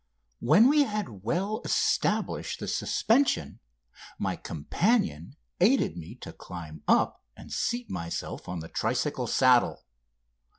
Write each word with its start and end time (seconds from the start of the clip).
When 0.39 0.67
we 0.67 0.85
had 0.85 1.21
well 1.23 1.61
established 1.63 2.59
the 2.59 2.67
suspension 2.67 3.59
my 4.17 4.35
companion 4.35 5.35
aided 5.59 5.95
me 5.95 6.15
to 6.21 6.33
climb 6.33 6.81
up 6.87 7.23
and 7.37 7.53
seat 7.53 7.87
myself 7.87 8.49
on 8.49 8.61
the 8.61 8.67
tricycle 8.67 9.27
saddle. 9.27 9.85